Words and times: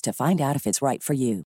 to 0.00 0.12
find 0.12 0.40
out 0.40 0.56
if 0.56 0.66
it's 0.66 0.82
right 0.82 1.02
for 1.02 1.14
you. 1.14 1.44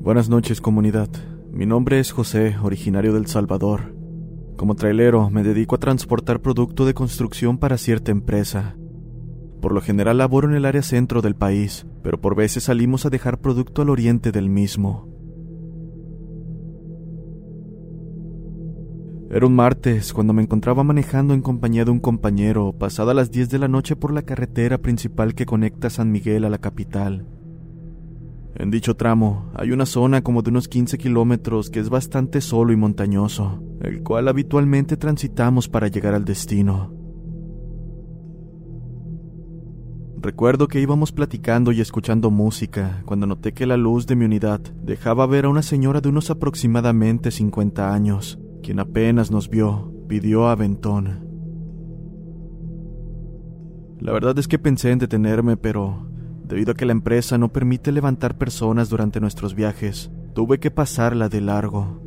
Buenas 0.00 0.28
noches 0.28 0.60
comunidad. 0.60 1.08
Mi 1.50 1.64
nombre 1.64 1.98
es 1.98 2.12
José, 2.12 2.56
originario 2.62 3.14
del 3.14 3.26
Salvador. 3.26 4.03
Como 4.56 4.76
trailero 4.76 5.30
me 5.30 5.42
dedico 5.42 5.74
a 5.74 5.78
transportar 5.78 6.40
producto 6.40 6.86
de 6.86 6.94
construcción 6.94 7.58
para 7.58 7.76
cierta 7.76 8.12
empresa. 8.12 8.76
Por 9.60 9.72
lo 9.72 9.80
general 9.80 10.18
laboro 10.18 10.48
en 10.48 10.54
el 10.54 10.64
área 10.64 10.82
centro 10.82 11.22
del 11.22 11.34
país, 11.34 11.86
pero 12.02 12.20
por 12.20 12.36
veces 12.36 12.64
salimos 12.64 13.04
a 13.04 13.10
dejar 13.10 13.40
producto 13.40 13.82
al 13.82 13.90
oriente 13.90 14.30
del 14.30 14.48
mismo. 14.48 15.08
Era 19.30 19.46
un 19.46 19.56
martes 19.56 20.12
cuando 20.12 20.32
me 20.32 20.42
encontraba 20.42 20.84
manejando 20.84 21.34
en 21.34 21.42
compañía 21.42 21.84
de 21.84 21.90
un 21.90 21.98
compañero 21.98 22.72
pasada 22.72 23.14
las 23.14 23.32
10 23.32 23.50
de 23.50 23.58
la 23.58 23.66
noche 23.66 23.96
por 23.96 24.12
la 24.12 24.22
carretera 24.22 24.78
principal 24.78 25.34
que 25.34 25.44
conecta 25.44 25.90
San 25.90 26.12
Miguel 26.12 26.44
a 26.44 26.50
la 26.50 26.58
capital. 26.58 27.26
En 28.56 28.70
dicho 28.70 28.94
tramo 28.94 29.50
hay 29.54 29.72
una 29.72 29.84
zona 29.84 30.22
como 30.22 30.42
de 30.42 30.50
unos 30.50 30.68
15 30.68 30.96
kilómetros 30.96 31.70
que 31.70 31.80
es 31.80 31.88
bastante 31.88 32.40
solo 32.40 32.72
y 32.72 32.76
montañoso, 32.76 33.60
el 33.80 34.02
cual 34.02 34.28
habitualmente 34.28 34.96
transitamos 34.96 35.68
para 35.68 35.88
llegar 35.88 36.14
al 36.14 36.24
destino. 36.24 36.92
Recuerdo 40.24 40.68
que 40.68 40.80
íbamos 40.80 41.12
platicando 41.12 41.70
y 41.72 41.82
escuchando 41.82 42.30
música 42.30 43.02
cuando 43.04 43.26
noté 43.26 43.52
que 43.52 43.66
la 43.66 43.76
luz 43.76 44.06
de 44.06 44.16
mi 44.16 44.24
unidad 44.24 44.60
dejaba 44.60 45.26
ver 45.26 45.44
a 45.44 45.50
una 45.50 45.60
señora 45.60 46.00
de 46.00 46.08
unos 46.08 46.30
aproximadamente 46.30 47.30
50 47.30 47.92
años, 47.92 48.38
quien 48.62 48.78
apenas 48.78 49.30
nos 49.30 49.50
vio, 49.50 49.92
pidió 50.08 50.48
aventón. 50.48 51.28
La 54.00 54.12
verdad 54.12 54.38
es 54.38 54.48
que 54.48 54.58
pensé 54.58 54.92
en 54.92 54.98
detenerme, 54.98 55.58
pero 55.58 56.08
Debido 56.44 56.72
a 56.72 56.74
que 56.74 56.84
la 56.84 56.92
empresa 56.92 57.38
no 57.38 57.52
permite 57.52 57.90
levantar 57.90 58.36
personas 58.36 58.90
durante 58.90 59.18
nuestros 59.20 59.54
viajes, 59.54 60.10
tuve 60.34 60.60
que 60.60 60.70
pasarla 60.70 61.28
de 61.28 61.40
largo. 61.40 62.00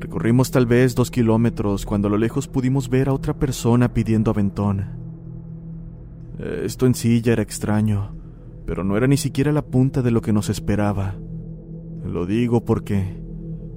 Recorrimos 0.00 0.50
tal 0.50 0.66
vez 0.66 0.94
dos 0.94 1.10
kilómetros 1.10 1.84
cuando 1.86 2.08
a 2.08 2.10
lo 2.10 2.18
lejos 2.18 2.48
pudimos 2.48 2.88
ver 2.88 3.08
a 3.08 3.12
otra 3.12 3.34
persona 3.34 3.92
pidiendo 3.92 4.30
aventón. 4.30 4.86
Esto 6.38 6.86
en 6.86 6.94
sí 6.94 7.20
ya 7.20 7.32
era 7.32 7.42
extraño, 7.42 8.14
pero 8.66 8.84
no 8.84 8.96
era 8.96 9.06
ni 9.06 9.16
siquiera 9.16 9.52
la 9.52 9.62
punta 9.62 10.02
de 10.02 10.10
lo 10.10 10.20
que 10.20 10.32
nos 10.32 10.48
esperaba. 10.50 11.14
Lo 12.04 12.26
digo 12.26 12.64
porque, 12.64 13.23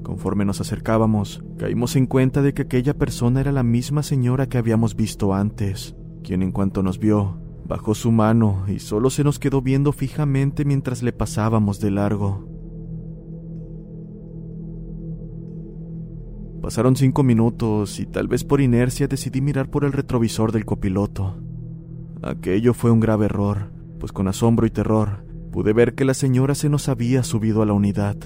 conforme 0.07 0.45
nos 0.45 0.61
acercábamos, 0.61 1.43
caímos 1.59 1.97
en 1.97 2.07
cuenta 2.07 2.41
de 2.41 2.53
que 2.53 2.61
aquella 2.63 2.95
persona 2.95 3.41
era 3.41 3.51
la 3.51 3.61
misma 3.61 4.01
señora 4.01 4.47
que 4.47 4.57
habíamos 4.57 4.95
visto 4.95 5.33
antes 5.33 5.97
quien 6.27 6.43
en 6.43 6.51
cuanto 6.51 6.83
nos 6.83 6.99
vio, 6.99 7.39
bajó 7.65 7.95
su 7.95 8.11
mano 8.11 8.65
y 8.67 8.79
solo 8.79 9.09
se 9.09 9.23
nos 9.23 9.39
quedó 9.39 9.61
viendo 9.61 9.93
fijamente 9.93 10.65
mientras 10.65 11.01
le 11.01 11.13
pasábamos 11.13 11.79
de 11.79 11.89
largo. 11.89 12.45
Pasaron 16.61 16.97
cinco 16.97 17.23
minutos 17.23 18.01
y 18.01 18.05
tal 18.05 18.27
vez 18.27 18.43
por 18.43 18.59
inercia 18.59 19.07
decidí 19.07 19.39
mirar 19.39 19.69
por 19.69 19.85
el 19.85 19.93
retrovisor 19.93 20.51
del 20.51 20.65
copiloto. 20.65 21.37
Aquello 22.21 22.73
fue 22.73 22.91
un 22.91 22.99
grave 22.99 23.25
error, 23.25 23.71
pues 23.97 24.11
con 24.11 24.27
asombro 24.27 24.67
y 24.67 24.69
terror 24.69 25.25
pude 25.53 25.71
ver 25.71 25.95
que 25.95 26.03
la 26.03 26.13
señora 26.13 26.55
se 26.55 26.67
nos 26.67 26.89
había 26.89 27.23
subido 27.23 27.61
a 27.61 27.65
la 27.65 27.71
unidad. 27.71 28.17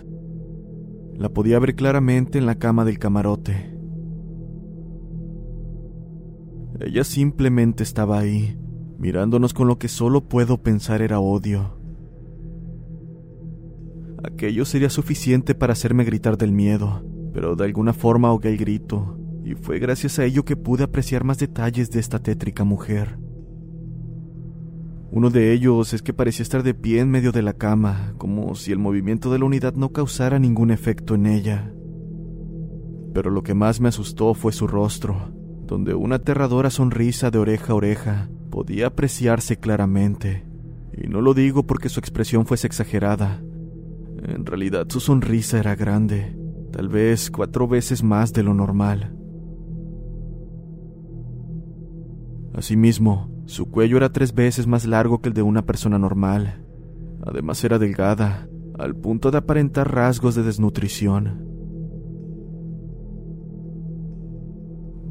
La 1.22 1.30
podía 1.30 1.59
ver 1.59 1.76
claramente 1.76 2.40
en 2.40 2.48
la 2.48 2.56
cama 2.56 2.84
del 2.84 2.98
camarote. 2.98 3.78
Ella 6.80 7.04
simplemente 7.04 7.84
estaba 7.84 8.18
ahí, 8.18 8.58
mirándonos 8.98 9.54
con 9.54 9.68
lo 9.68 9.78
que 9.78 9.88
solo 9.88 10.28
puedo 10.28 10.64
pensar 10.64 11.04
era 11.04 11.20
odio. 11.20 11.78
Aquello 14.24 14.66
sería 14.66 14.90
suficiente 14.90 15.54
para 15.54 15.74
hacerme 15.74 16.06
gritar 16.06 16.40
del 16.40 16.54
miedo, 16.54 17.04
pero 17.36 17.56
de 17.56 17.66
alguna 17.66 17.94
forma 17.94 18.30
ahogué 18.30 18.50
el 18.50 18.58
grito, 18.58 19.20
y 19.46 19.53
fue 19.53 19.78
gracias 19.78 20.18
a 20.18 20.26
ello 20.26 20.44
que 20.44 20.58
pude 20.58 20.86
apreciar 20.86 21.24
más 21.24 21.38
detalles 21.38 21.92
de 21.92 22.00
esta 22.00 22.18
tétrica 22.18 22.64
mujer. 22.64 23.20
Uno 25.14 25.30
de 25.30 25.52
ellos 25.52 25.94
es 25.94 26.02
que 26.02 26.14
parecía 26.14 26.44
estar 26.44 26.64
de 26.64 26.74
pie 26.74 27.02
en 27.02 27.10
medio 27.12 27.34
de 27.34 27.42
la 27.42 27.52
cama, 27.52 28.14
como 28.18 28.56
si 28.56 28.72
el 28.72 28.80
movimiento 28.80 29.30
de 29.30 29.40
la 29.40 29.46
unidad 29.46 29.74
no 29.74 29.92
causara 29.92 30.40
ningún 30.40 30.72
efecto 30.72 31.16
en 31.16 31.26
ella. 31.26 31.74
Pero 33.14 33.30
lo 33.30 33.44
que 33.44 33.54
más 33.54 33.82
me 33.82 33.90
asustó 33.90 34.34
fue 34.34 34.54
su 34.54 34.68
rostro, 34.68 35.34
donde 35.66 35.96
una 35.96 36.16
aterradora 36.16 36.70
sonrisa 36.70 37.30
de 37.30 37.40
oreja 37.40 37.74
a 37.74 37.76
oreja 37.76 38.30
podía 38.50 38.88
apreciarse 38.88 39.58
claramente. 39.58 40.46
Y 40.94 41.08
no 41.08 41.20
lo 41.20 41.34
digo 41.34 41.68
porque 41.68 41.90
su 41.90 42.00
expresión 42.00 42.46
fuese 42.46 42.68
exagerada. 42.68 43.44
En 44.24 44.46
realidad 44.46 44.86
su 44.88 45.02
sonrisa 45.02 45.60
era 45.60 45.76
grande, 45.76 46.38
tal 46.72 46.88
vez 46.88 47.30
cuatro 47.32 47.68
veces 47.68 48.02
más 48.02 48.32
de 48.32 48.44
lo 48.44 48.54
normal. 48.54 49.14
Asimismo, 52.54 53.31
su 53.46 53.69
cuello 53.69 53.97
era 53.97 54.12
tres 54.12 54.34
veces 54.34 54.68
más 54.68 54.85
largo 54.85 55.22
que 55.22 55.29
el 55.29 55.34
de 55.34 55.41
una 55.41 55.66
persona 55.66 55.97
normal. 55.97 56.66
Además 57.25 57.63
era 57.63 57.79
delgada, 57.79 58.47
al 58.79 58.96
punto 58.96 59.31
de 59.31 59.38
aparentar 59.38 59.94
rasgos 59.94 60.35
de 60.35 60.44
desnutrición. 60.44 61.52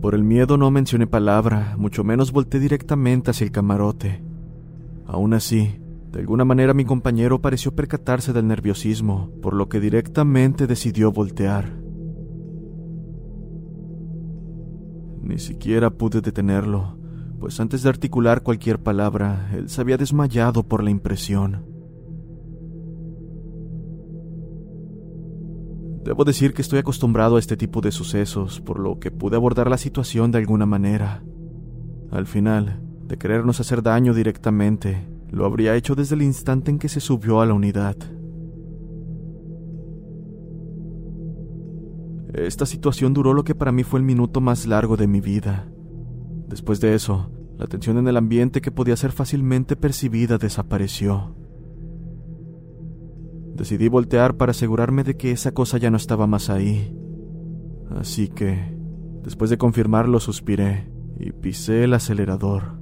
Por 0.01 0.15
el 0.15 0.25
miedo 0.25 0.57
no 0.57 0.71
mencioné 0.71 1.07
palabra, 1.07 1.77
mucho 1.79 2.05
menos 2.05 2.33
volteé 2.33 2.59
directamente 2.59 3.31
hacia 3.31 3.45
el 3.45 3.53
camarote. 3.53 4.25
Aún 5.07 5.35
así, 5.35 5.79
de 6.11 6.21
alguna 6.21 6.45
manera 6.45 6.73
mi 6.73 6.85
compañero 6.85 7.41
pareció 7.41 7.75
percatarse 7.75 8.33
del 8.33 8.47
nerviosismo, 8.47 9.31
por 9.43 9.55
lo 9.55 9.69
que 9.69 9.79
directamente 9.79 10.67
decidió 10.67 11.13
voltear. 11.13 11.79
Ni 15.23 15.39
siquiera 15.39 15.91
pude 15.91 16.23
detenerlo, 16.23 16.99
pues 17.41 17.59
antes 17.59 17.83
de 17.83 17.89
articular 17.89 18.43
cualquier 18.43 18.79
palabra, 18.79 19.51
él 19.55 19.71
se 19.71 19.81
había 19.81 19.97
desmayado 19.97 20.63
por 20.63 20.85
la 20.85 20.91
impresión. 20.91 21.65
Debo 26.05 26.25
decir 26.25 26.53
que 26.53 26.63
estoy 26.63 26.81
acostumbrado 26.81 27.37
a 27.37 27.39
este 27.39 27.57
tipo 27.57 27.81
de 27.81 27.93
sucesos, 27.93 28.61
por 28.61 28.79
lo 28.79 28.99
que 28.99 29.11
pude 29.11 29.37
abordar 29.37 29.71
la 29.71 29.79
situación 29.79 30.31
de 30.31 30.39
alguna 30.39 30.67
manera. 30.67 31.23
Al 32.11 32.27
final, 32.27 32.81
de 33.07 33.17
querernos 33.17 33.59
hacer 33.61 33.83
daño 33.83 34.13
directamente, 34.13 35.09
lo 35.31 35.47
habría 35.47 35.77
hecho 35.77 35.95
desde 35.95 36.17
el 36.17 36.23
instante 36.23 36.71
en 36.71 36.79
que 36.79 36.89
se 36.89 37.01
subió 37.01 37.41
a 37.41 37.47
la 37.47 37.55
unidad. 37.55 37.97
Esta 42.35 42.67
situación 42.67 43.15
duró 43.15 43.33
lo 43.33 43.45
que 43.45 43.55
para 43.55 43.73
mí 43.73 43.83
fue 43.83 43.99
el 43.99 44.05
minuto 44.05 44.41
más 44.41 44.67
largo 44.67 44.97
de 44.97 45.07
mi 45.07 45.21
vida. 45.21 45.69
Después 46.51 46.81
de 46.81 46.97
eso, 46.97 47.31
la 47.59 47.69
tensión 47.69 47.97
en 47.97 48.09
el 48.09 48.17
ambiente 48.17 48.61
que 48.61 48.73
podía 48.73 48.97
ser 48.97 49.13
fácilmente 49.13 49.77
percibida 49.77 50.37
desapareció. 50.37 51.37
Decidí 53.55 53.87
voltear 53.87 54.37
para 54.37 54.51
asegurarme 54.51 55.05
de 55.05 55.17
que 55.17 55.31
esa 55.31 55.53
cosa 55.53 55.79
ya 55.79 55.93
no 55.93 55.97
estaba 55.97 56.27
más 56.27 56.51
ahí. 56.51 56.93
Así 57.91 58.27
que, 58.27 58.77
después 59.23 59.49
de 59.49 59.59
confirmarlo, 59.59 60.19
suspiré 60.19 60.91
y 61.21 61.31
pisé 61.31 61.85
el 61.85 61.95
acelerador. 61.95 62.80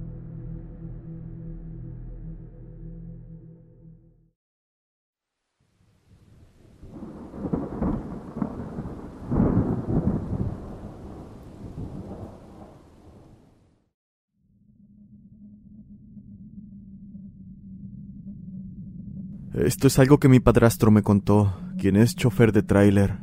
Esto 19.68 19.86
es 19.86 19.98
algo 19.98 20.16
que 20.18 20.30
mi 20.30 20.40
padrastro 20.40 20.90
me 20.90 21.02
contó, 21.02 21.60
quien 21.76 21.96
es 21.96 22.14
chofer 22.16 22.52
de 22.52 22.62
tráiler. 22.62 23.18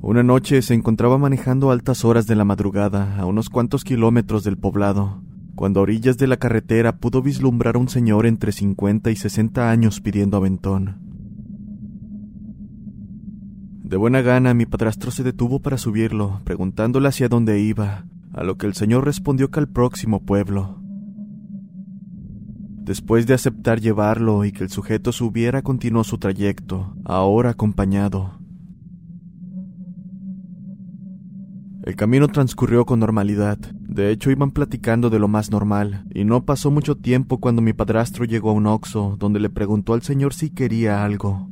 Una 0.00 0.22
noche 0.22 0.62
se 0.62 0.72
encontraba 0.72 1.18
manejando 1.18 1.68
a 1.68 1.72
altas 1.72 2.04
horas 2.04 2.28
de 2.28 2.36
la 2.36 2.44
madrugada 2.44 3.18
a 3.18 3.26
unos 3.26 3.50
cuantos 3.50 3.82
kilómetros 3.82 4.44
del 4.44 4.56
poblado, 4.56 5.20
cuando 5.56 5.80
a 5.80 5.82
orillas 5.82 6.16
de 6.16 6.28
la 6.28 6.36
carretera 6.36 6.98
pudo 6.98 7.22
vislumbrar 7.22 7.74
a 7.74 7.80
un 7.80 7.88
señor 7.88 8.26
entre 8.26 8.52
50 8.52 9.10
y 9.10 9.16
60 9.16 9.68
años 9.68 10.00
pidiendo 10.00 10.36
aventón. 10.36 11.00
De 13.82 13.96
buena 13.96 14.22
gana 14.22 14.54
mi 14.54 14.64
padrastro 14.64 15.10
se 15.10 15.24
detuvo 15.24 15.58
para 15.58 15.76
subirlo, 15.76 16.40
preguntándole 16.44 17.08
hacia 17.08 17.28
dónde 17.28 17.58
iba, 17.58 18.06
a 18.32 18.44
lo 18.44 18.58
que 18.58 18.66
el 18.66 18.74
señor 18.74 19.06
respondió 19.06 19.50
que 19.50 19.58
al 19.58 19.68
próximo 19.68 20.22
pueblo. 20.22 20.83
Después 22.84 23.26
de 23.26 23.32
aceptar 23.32 23.80
llevarlo 23.80 24.44
y 24.44 24.52
que 24.52 24.62
el 24.62 24.68
sujeto 24.68 25.10
subiera, 25.10 25.62
continuó 25.62 26.04
su 26.04 26.18
trayecto, 26.18 26.94
ahora 27.06 27.50
acompañado. 27.50 28.38
El 31.82 31.96
camino 31.96 32.28
transcurrió 32.28 32.84
con 32.84 33.00
normalidad. 33.00 33.58
De 33.58 34.10
hecho, 34.10 34.30
iban 34.30 34.50
platicando 34.50 35.08
de 35.08 35.18
lo 35.18 35.28
más 35.28 35.50
normal, 35.50 36.04
y 36.14 36.24
no 36.24 36.44
pasó 36.44 36.70
mucho 36.70 36.94
tiempo 36.94 37.40
cuando 37.40 37.62
mi 37.62 37.72
padrastro 37.72 38.26
llegó 38.26 38.50
a 38.50 38.54
un 38.54 38.66
oxo, 38.66 39.16
donde 39.18 39.40
le 39.40 39.48
preguntó 39.48 39.94
al 39.94 40.02
señor 40.02 40.34
si 40.34 40.50
quería 40.50 41.04
algo. 41.06 41.48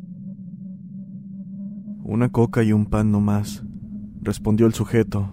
Una 2.02 2.29
coca 2.29 2.62
y 2.62 2.75
un 2.75 2.84
pan 2.84 3.11
no 3.11 3.23
más, 3.23 3.64
respondió 4.20 4.67
el 4.67 4.75
sujeto. 4.75 5.31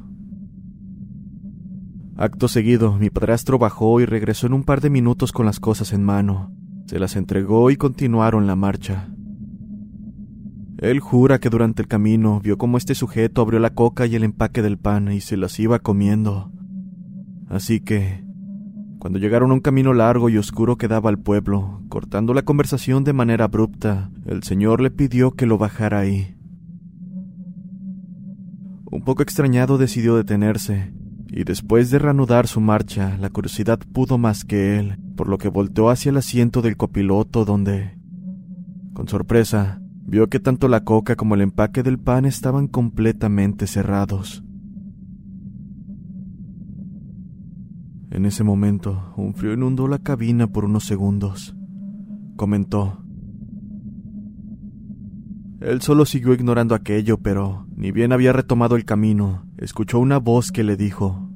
Acto 2.22 2.50
seguido, 2.50 2.98
mi 2.98 3.10
padrastro 3.10 3.58
bajó 3.58 4.02
y 4.02 4.06
regresó 4.06 4.46
en 4.46 4.52
un 4.52 4.64
par 4.66 4.82
de 4.82 4.90
minutos 4.90 5.32
con 5.32 5.46
las 5.46 5.62
cosas 5.62 5.94
en 5.94 6.04
mano. 6.04 6.52
Se 6.88 7.00
las 7.00 7.16
entregó 7.16 7.72
y 7.72 7.78
continuaron 7.78 8.46
la 8.46 8.58
marcha. 8.58 9.08
Él 10.80 11.00
jura 11.00 11.40
que 11.40 11.50
durante 11.50 11.82
el 11.82 11.88
camino 11.88 12.42
vio 12.42 12.58
cómo 12.58 12.78
este 12.78 12.94
sujeto 12.94 13.42
abrió 13.42 13.62
la 13.62 13.70
coca 13.70 14.06
y 14.06 14.16
el 14.16 14.26
empaque 14.26 14.62
del 14.62 14.78
pan 14.78 15.10
y 15.14 15.22
se 15.22 15.38
las 15.38 15.58
iba 15.62 15.80
comiendo. 15.80 16.52
Así 17.48 17.80
que, 17.80 18.22
cuando 19.00 19.18
llegaron 19.18 19.52
a 19.52 19.54
un 19.54 19.62
camino 19.62 19.94
largo 19.94 20.28
y 20.28 20.38
oscuro 20.38 20.78
que 20.78 20.90
daba 20.90 21.10
al 21.10 21.20
pueblo, 21.20 21.84
cortando 21.88 22.34
la 22.34 22.42
conversación 22.42 23.06
de 23.06 23.14
manera 23.14 23.46
abrupta, 23.46 24.12
el 24.26 24.44
señor 24.44 24.82
le 24.82 24.92
pidió 24.92 25.32
que 25.32 25.46
lo 25.46 25.58
bajara 25.58 26.00
ahí. 26.00 26.36
Un 28.92 29.06
poco 29.06 29.24
extrañado 29.24 29.78
decidió 29.78 30.18
detenerse, 30.18 30.92
y 31.32 31.44
después 31.44 31.92
de 31.92 32.00
reanudar 32.00 32.48
su 32.48 32.60
marcha, 32.60 33.18
la 33.20 33.30
curiosidad 33.30 33.80
pudo 33.94 34.18
más 34.18 34.44
que 34.44 34.80
él, 34.80 34.98
por 35.16 35.30
lo 35.30 35.38
que 35.38 35.50
volteó 35.50 35.90
hacia 35.90 36.10
el 36.10 36.18
asiento 36.18 36.62
del 36.62 36.76
copiloto 36.76 37.46
donde, 37.46 37.98
con 38.94 39.08
sorpresa, 39.08 39.82
vio 40.06 40.28
que 40.28 40.40
tanto 40.40 40.68
la 40.68 40.84
coca 40.84 41.16
como 41.16 41.36
el 41.36 41.42
empaque 41.42 41.84
del 41.84 42.00
pan 42.00 42.26
estaban 42.26 42.68
completamente 42.68 43.68
cerrados. 43.68 44.44
En 48.10 48.26
ese 48.26 48.44
momento, 48.44 49.14
un 49.18 49.36
frío 49.36 49.54
inundó 49.54 49.88
la 49.88 50.00
cabina 50.00 50.48
por 50.48 50.66
unos 50.66 50.84
segundos. 50.86 51.56
Comentó. 52.36 53.04
Él 55.62 55.82
solo 55.82 56.06
siguió 56.06 56.34
ignorando 56.34 56.74
aquello, 56.74 57.18
pero 57.18 57.68
ni 57.76 57.92
bien 57.92 58.14
había 58.14 58.32
retomado 58.32 58.76
el 58.76 58.86
camino, 58.86 59.46
escuchó 59.58 60.00
una 60.00 60.18
voz 60.18 60.52
que 60.52 60.64
le 60.64 60.78
dijo, 60.78 61.30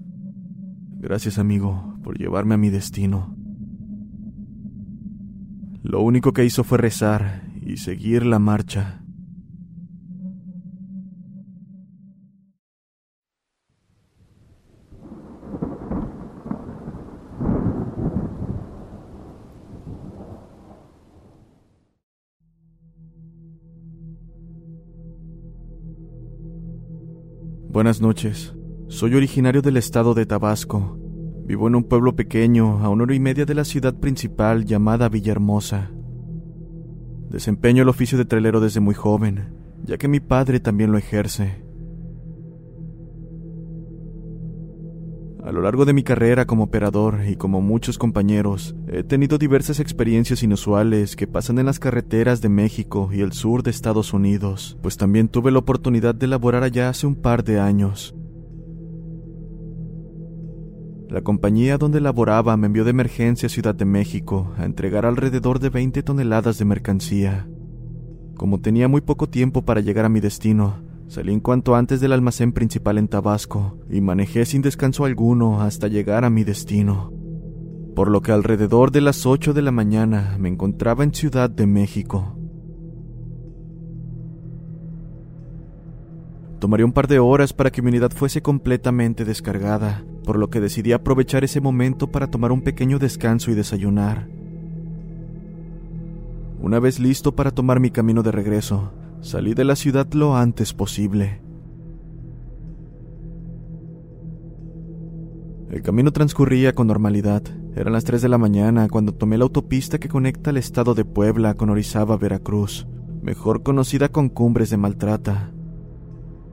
Gracias 0.99 1.37
amigo 1.37 1.97
por 2.01 2.17
llevarme 2.17 2.55
a 2.55 2.57
mi 2.57 2.69
destino. 2.69 3.35
Lo 5.81 6.01
único 6.01 6.31
que 6.31 6.45
hizo 6.45 6.63
fue 6.63 6.77
rezar 6.77 7.43
y 7.61 7.75
seguir 7.75 8.25
la 8.25 8.39
marcha. 8.39 9.02
Buenas 27.73 28.01
noches. 28.01 28.53
Soy 28.87 29.15
originario 29.15 29.63
del 29.63 29.77
estado 29.77 30.13
de 30.13 30.27
Tabasco. 30.27 30.95
Vivo 31.47 31.67
en 31.67 31.73
un 31.73 31.83
pueblo 31.85 32.15
pequeño 32.15 32.77
a 32.85 32.89
una 32.89 33.05
hora 33.05 33.15
y 33.15 33.19
media 33.19 33.45
de 33.45 33.55
la 33.55 33.65
ciudad 33.65 33.95
principal 33.95 34.65
llamada 34.65 35.09
Villahermosa. 35.09 35.89
Desempeño 37.31 37.81
el 37.81 37.89
oficio 37.89 38.15
de 38.15 38.25
trailero 38.25 38.59
desde 38.59 38.79
muy 38.79 38.93
joven, 38.93 39.55
ya 39.83 39.97
que 39.97 40.07
mi 40.07 40.19
padre 40.19 40.59
también 40.59 40.91
lo 40.91 40.99
ejerce. 40.99 41.62
A 45.45 45.51
lo 45.51 45.61
largo 45.61 45.83
de 45.83 45.91
mi 45.91 46.03
carrera 46.03 46.45
como 46.45 46.63
operador 46.63 47.19
y 47.27 47.35
como 47.35 47.59
muchos 47.59 47.97
compañeros, 47.97 48.75
he 48.87 49.03
tenido 49.03 49.37
diversas 49.37 49.81
experiencias 49.81 50.41
inusuales 50.41 51.17
que 51.17 51.27
pasan 51.27 51.59
en 51.59 51.65
las 51.65 51.79
carreteras 51.79 52.39
de 52.39 52.47
México 52.47 53.09
y 53.11 53.19
el 53.19 53.33
sur 53.33 53.61
de 53.61 53.71
Estados 53.71 54.13
Unidos, 54.13 54.77
pues 54.81 54.95
también 54.95 55.27
tuve 55.27 55.51
la 55.51 55.59
oportunidad 55.59 56.15
de 56.15 56.27
laborar 56.27 56.63
allá 56.63 56.87
hace 56.87 57.07
un 57.07 57.15
par 57.15 57.43
de 57.43 57.59
años. 57.59 58.15
La 61.09 61.21
compañía 61.21 61.77
donde 61.77 62.00
laboraba 62.00 62.55
me 62.55 62.67
envió 62.67 62.85
de 62.85 62.91
emergencia 62.91 63.47
a 63.47 63.50
Ciudad 63.50 63.75
de 63.75 63.85
México 63.85 64.53
a 64.57 64.63
entregar 64.63 65.05
alrededor 65.05 65.59
de 65.59 65.69
20 65.69 66.03
toneladas 66.03 66.57
de 66.57 66.63
mercancía. 66.63 67.50
Como 68.35 68.62
tenía 68.62 68.88
muy 68.88 69.01
poco 69.01 69.27
tiempo 69.27 69.62
para 69.63 69.81
llegar 69.81 70.05
a 70.05 70.09
mi 70.09 70.21
destino, 70.21 70.82
Salí 71.07 71.33
en 71.33 71.39
cuanto 71.41 71.75
antes 71.75 72.01
del 72.01 72.13
almacén 72.13 72.53
principal 72.53 72.98
en 72.98 73.07
Tabasco 73.07 73.77
y 73.89 74.01
manejé 74.01 74.45
sin 74.45 74.62
descanso 74.62 75.05
alguno 75.05 75.62
hasta 75.62 75.88
llegar 75.88 76.25
a 76.25 76.29
mi 76.29 76.43
destino. 76.43 77.12
Por 77.95 78.10
lo 78.10 78.22
que 78.22 78.31
alrededor 78.31 78.91
de 78.91 79.01
las 79.01 79.25
8 79.25 79.53
de 79.53 79.62
la 79.62 79.72
mañana 79.72 80.36
me 80.39 80.50
encontraba 80.50 81.03
en 81.03 81.13
Ciudad 81.13 81.50
de 81.50 81.67
México. 81.67 82.36
Tomaría 86.60 86.86
un 86.86 86.93
par 86.93 87.07
de 87.07 87.19
horas 87.19 87.51
para 87.51 87.72
que 87.72 87.81
mi 87.81 87.89
unidad 87.89 88.12
fuese 88.12 88.41
completamente 88.41 89.25
descargada, 89.25 90.05
por 90.24 90.39
lo 90.39 90.50
que 90.50 90.62
decidí 90.62 90.93
aprovechar 90.93 91.43
ese 91.43 91.60
momento 91.60 92.10
para 92.10 92.27
tomar 92.27 92.53
un 92.53 92.62
pequeño 92.62 93.00
descanso 93.00 93.51
y 93.51 93.53
desayunar. 93.53 94.29
Una 96.62 96.79
vez 96.79 97.00
listo 97.00 97.36
para 97.36 97.51
tomar 97.51 97.81
mi 97.81 97.91
camino 97.91 98.24
de 98.24 98.31
regreso, 98.31 98.93
Salí 99.24 99.53
de 99.53 99.63
la 99.63 99.77
ciudad 99.77 100.06
lo 100.12 100.36
antes 100.36 100.74
posible. 100.74 101.39
El 105.72 105.82
camino 105.82 106.12
transcurría 106.12 106.75
con 106.75 106.88
normalidad. 106.88 107.42
Eran 107.74 107.94
las 107.94 108.03
3 108.03 108.22
de 108.22 108.27
la 108.27 108.38
mañana 108.38 108.89
cuando 108.89 109.13
tomé 109.13 109.38
la 109.38 109.46
autopista 109.46 109.98
que 109.98 110.10
conecta 110.10 110.50
el 110.50 110.58
estado 110.58 110.94
de 110.94 111.06
Puebla 111.06 111.53
con 111.53 111.70
Orizaba, 111.70 112.18
Veracruz, 112.18 112.86
mejor 113.22 113.63
conocida 113.63 114.10
con 114.10 114.27
Cumbres 114.27 114.72
de 114.72 114.77
Maltrata. 114.77 115.53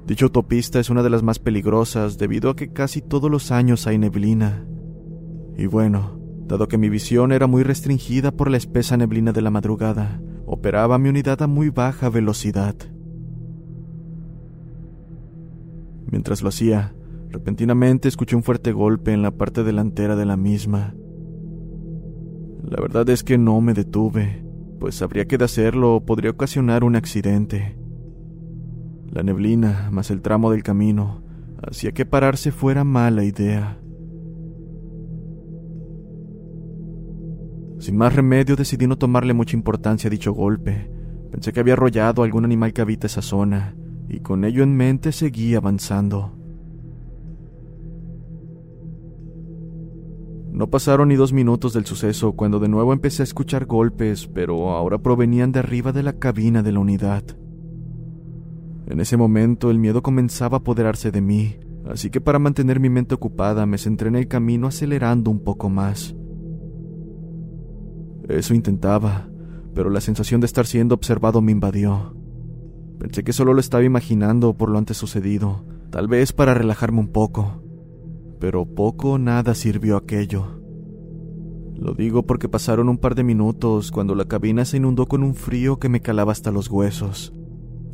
Dicha 0.07 0.27
autopista 0.27 0.79
es 0.79 0.91
una 0.91 1.03
de 1.03 1.11
las 1.11 1.25
más 1.25 1.41
peligrosas 1.41 2.19
debido 2.19 2.51
a 2.51 2.57
que 2.57 2.73
casi 2.73 3.03
todos 3.03 3.29
los 3.29 3.51
años 3.51 3.89
hay 3.89 3.99
neblina. 3.99 4.65
Y 5.59 5.67
bueno, 5.67 6.21
dado 6.47 6.69
que 6.69 6.79
mi 6.79 6.89
visión 6.89 7.33
era 7.33 7.49
muy 7.49 7.65
restringida 7.65 8.31
por 8.31 8.49
la 8.49 8.59
espesa 8.59 8.97
neblina 8.97 9.33
de 9.33 9.43
la 9.43 9.51
madrugada, 9.51 10.21
Operaba 10.53 10.99
mi 10.99 11.09
unidad 11.09 11.41
a 11.43 11.47
muy 11.47 11.69
baja 11.69 12.11
velocidad. 12.11 12.75
Mientras 16.11 16.43
lo 16.43 16.49
hacía, 16.49 16.93
repentinamente 17.29 18.09
escuché 18.09 18.35
un 18.35 18.43
fuerte 18.43 18.73
golpe 18.73 19.13
en 19.13 19.23
la 19.23 19.31
parte 19.31 19.63
delantera 19.63 20.17
de 20.17 20.27
la 20.27 20.37
misma. 20.37 20.93
La 22.65 22.81
verdad 22.83 23.09
es 23.11 23.23
que 23.23 23.39
no 23.39 23.61
me 23.61 23.75
detuve, 23.75 24.45
pues 24.81 24.97
sabría 24.97 25.25
que 25.27 25.37
hacerlo 25.37 26.03
podría 26.05 26.33
ocasionar 26.33 26.83
un 26.83 26.97
accidente. 26.97 27.79
La 29.07 29.23
neblina, 29.23 29.89
más 29.93 30.11
el 30.11 30.21
tramo 30.21 30.51
del 30.51 30.65
camino, 30.65 31.23
hacía 31.63 31.93
que 31.93 32.07
pararse 32.07 32.51
fuera 32.51 32.83
mala 32.83 33.23
idea. 33.23 33.80
Sin 37.81 37.97
más 37.97 38.15
remedio 38.15 38.57
decidí 38.57 38.87
no 38.87 38.99
tomarle 38.99 39.33
mucha 39.33 39.57
importancia 39.57 40.09
a 40.09 40.11
dicho 40.11 40.35
golpe. 40.35 40.91
Pensé 41.31 41.51
que 41.51 41.61
había 41.61 41.73
arrollado 41.73 42.23
algún 42.23 42.45
animal 42.45 42.75
que 42.75 42.83
habita 42.83 43.07
esa 43.07 43.23
zona, 43.23 43.75
y 44.07 44.21
con 44.21 44.45
ello 44.45 44.63
en 44.63 44.77
mente 44.77 45.13
seguí 45.13 45.55
avanzando. 45.55 46.37
No 50.53 50.69
pasaron 50.69 51.09
ni 51.09 51.17
dos 51.17 51.33
minutos 51.33 51.73
del 51.73 51.87
suceso 51.87 52.33
cuando 52.33 52.59
de 52.59 52.69
nuevo 52.69 52.93
empecé 52.93 53.23
a 53.23 53.25
escuchar 53.25 53.65
golpes, 53.65 54.27
pero 54.27 54.73
ahora 54.73 54.99
provenían 54.99 55.51
de 55.51 55.61
arriba 55.61 55.91
de 55.93 56.03
la 56.03 56.13
cabina 56.13 56.63
de 56.63 56.73
la 56.73 56.81
unidad. 56.81 57.25
En 58.89 59.01
ese 59.01 59.17
momento 59.17 59.71
el 59.71 59.79
miedo 59.79 60.03
comenzaba 60.03 60.59
a 60.59 60.61
apoderarse 60.61 61.11
de 61.13 61.23
mí, 61.23 61.57
así 61.89 62.11
que 62.11 62.21
para 62.21 62.39
mantener 62.39 62.79
mi 62.79 62.91
mente 62.91 63.15
ocupada 63.15 63.65
me 63.65 63.79
centré 63.79 64.09
en 64.09 64.17
el 64.17 64.29
camino 64.29 64.67
acelerando 64.67 65.31
un 65.31 65.43
poco 65.43 65.71
más. 65.71 66.15
Eso 68.31 68.55
intentaba, 68.55 69.29
pero 69.75 69.91
la 69.91 70.01
sensación 70.01 70.41
de 70.41 70.47
estar 70.47 70.67
siendo 70.67 70.95
observado 70.95 71.43
me 71.43 71.53
invadió. 71.53 72.15
Pensé 72.99 73.25
que 73.25 73.33
solo 73.33 73.55
lo 73.55 73.61
estaba 73.61 73.83
imaginando 73.83 74.55
por 74.55 74.71
lo 74.71 74.79
antes 74.79 74.97
sucedido, 74.97 75.65
tal 75.91 76.07
vez 76.07 76.33
para 76.33 76.55
relajarme 76.55 77.01
un 77.01 77.09
poco, 77.09 77.63
pero 78.39 78.67
poco 78.67 79.13
o 79.13 79.19
nada 79.19 79.55
sirvió 79.55 79.97
aquello. 79.97 80.61
Lo 81.75 81.95
digo 81.95 82.25
porque 82.25 82.49
pasaron 82.49 82.89
un 82.89 82.99
par 82.99 83.15
de 83.15 83.25
minutos 83.25 83.91
cuando 83.91 84.15
la 84.15 84.27
cabina 84.27 84.65
se 84.65 84.77
inundó 84.77 85.07
con 85.07 85.23
un 85.23 85.35
frío 85.35 85.79
que 85.79 85.89
me 85.89 86.01
calaba 86.01 86.33
hasta 86.33 86.51
los 86.51 86.71
huesos, 86.71 87.33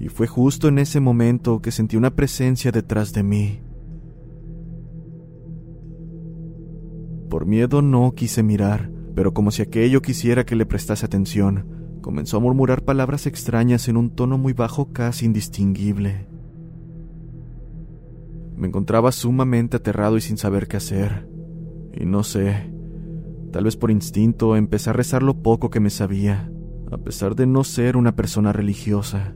y 0.00 0.08
fue 0.08 0.26
justo 0.26 0.68
en 0.68 0.78
ese 0.78 1.00
momento 1.00 1.62
que 1.62 1.70
sentí 1.70 1.96
una 1.96 2.14
presencia 2.14 2.72
detrás 2.72 3.12
de 3.12 3.22
mí. 3.22 3.60
Por 7.30 7.46
miedo 7.46 7.80
no 7.80 8.12
quise 8.12 8.42
mirar, 8.42 8.90
pero 9.16 9.32
como 9.32 9.50
si 9.50 9.62
aquello 9.62 10.02
quisiera 10.02 10.44
que 10.44 10.56
le 10.56 10.66
prestase 10.66 11.06
atención, 11.06 11.99
comenzó 12.02 12.37
a 12.37 12.40
murmurar 12.40 12.85
palabras 12.85 13.26
extrañas 13.26 13.88
en 13.88 13.96
un 13.96 14.11
tono 14.11 14.37
muy 14.37 14.52
bajo 14.52 14.92
casi 14.92 15.25
indistinguible. 15.25 16.28
Me 18.56 18.68
encontraba 18.68 19.12
sumamente 19.12 19.78
aterrado 19.78 20.18
y 20.18 20.20
sin 20.20 20.37
saber 20.37 20.68
qué 20.68 20.76
hacer. 20.76 21.26
Y 21.94 22.04
no 22.04 22.25
sé, 22.25 22.70
tal 23.52 23.64
vez 23.64 23.78
por 23.78 23.90
instinto 23.90 24.54
empecé 24.54 24.90
a 24.90 24.92
rezar 24.92 25.23
lo 25.23 25.42
poco 25.42 25.70
que 25.70 25.80
me 25.80 25.88
sabía, 25.88 26.52
a 26.92 26.99
pesar 26.99 27.35
de 27.37 27.46
no 27.46 27.64
ser 27.64 27.96
una 27.96 28.16
persona 28.16 28.52
religiosa. 28.52 29.35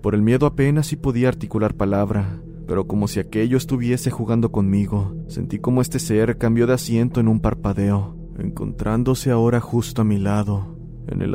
Por 0.00 0.14
el 0.14 0.22
miedo 0.22 0.46
apenas 0.46 0.86
si 0.86 0.94
podía 0.94 1.26
articular 1.26 1.74
palabra, 1.74 2.41
pero 2.72 2.86
como 2.86 3.06
si 3.06 3.20
aquello 3.20 3.58
estuviese 3.58 4.10
jugando 4.10 4.50
conmigo, 4.50 5.14
sentí 5.28 5.58
como 5.58 5.82
este 5.82 5.98
ser 5.98 6.38
cambió 6.38 6.66
de 6.66 6.72
asiento 6.72 7.20
en 7.20 7.28
un 7.28 7.38
parpadeo, 7.38 8.16
encontrándose 8.38 9.30
ahora 9.30 9.60
justo 9.60 10.00
a 10.00 10.04
mi 10.06 10.16
lado, 10.16 10.78
en 11.06 11.20
el 11.20 11.34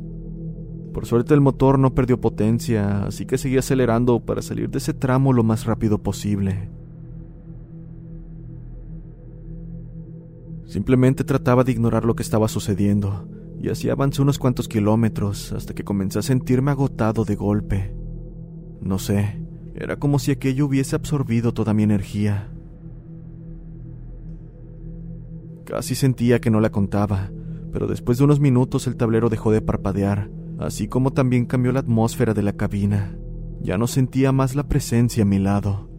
Por 0.93 1.05
suerte 1.05 1.33
el 1.33 1.41
motor 1.41 1.79
no 1.79 1.95
perdió 1.95 2.19
potencia, 2.19 3.05
así 3.05 3.25
que 3.25 3.37
seguí 3.37 3.57
acelerando 3.57 4.19
para 4.19 4.41
salir 4.41 4.69
de 4.69 4.79
ese 4.79 4.93
tramo 4.93 5.31
lo 5.31 5.43
más 5.43 5.65
rápido 5.65 5.99
posible. 5.99 6.69
Simplemente 10.65 11.23
trataba 11.23 11.63
de 11.63 11.71
ignorar 11.71 12.03
lo 12.03 12.15
que 12.15 12.23
estaba 12.23 12.47
sucediendo, 12.49 13.27
y 13.61 13.69
así 13.69 13.89
avancé 13.89 14.21
unos 14.21 14.37
cuantos 14.37 14.67
kilómetros 14.67 15.53
hasta 15.53 15.73
que 15.73 15.83
comencé 15.83 16.19
a 16.19 16.23
sentirme 16.23 16.71
agotado 16.71 17.23
de 17.23 17.35
golpe. 17.35 17.95
No 18.81 18.99
sé, 18.99 19.41
era 19.75 19.97
como 19.97 20.19
si 20.19 20.31
aquello 20.31 20.65
hubiese 20.65 20.95
absorbido 20.95 21.53
toda 21.53 21.73
mi 21.73 21.83
energía. 21.83 22.49
Casi 25.63 25.95
sentía 25.95 26.41
que 26.41 26.49
no 26.49 26.59
la 26.59 26.69
contaba, 26.69 27.31
pero 27.71 27.87
después 27.87 28.17
de 28.17 28.25
unos 28.25 28.41
minutos 28.41 28.87
el 28.87 28.97
tablero 28.97 29.29
dejó 29.29 29.51
de 29.51 29.61
parpadear 29.61 30.29
así 30.61 30.87
como 30.87 31.11
también 31.11 31.45
cambió 31.45 31.71
la 31.71 31.79
atmósfera 31.79 32.33
de 32.33 32.43
la 32.43 32.53
cabina. 32.53 33.17
Ya 33.61 33.77
no 33.77 33.87
sentía 33.87 34.31
más 34.31 34.55
la 34.55 34.67
presencia 34.67 35.23
a 35.23 35.25
mi 35.25 35.39
lado. 35.39 35.89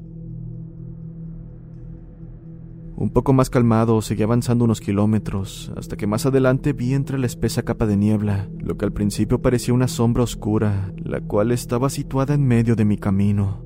Un 2.95 3.11
poco 3.11 3.33
más 3.33 3.50
calmado, 3.50 4.00
seguí 4.00 4.23
avanzando 4.23 4.64
unos 4.64 4.81
kilómetros, 4.81 5.73
hasta 5.76 5.97
que 5.97 6.07
más 6.07 6.25
adelante 6.25 6.73
vi 6.73 6.95
entre 6.95 7.19
la 7.19 7.26
espesa 7.26 7.62
capa 7.62 7.87
de 7.87 7.97
niebla, 7.97 8.49
lo 8.59 8.76
que 8.76 8.85
al 8.85 8.92
principio 8.92 9.42
parecía 9.42 9.75
una 9.75 9.88
sombra 9.88 10.23
oscura, 10.23 10.92
la 11.02 11.21
cual 11.21 11.50
estaba 11.50 11.90
situada 11.90 12.35
en 12.35 12.47
medio 12.47 12.76
de 12.76 12.85
mi 12.85 12.99
camino. 12.99 13.64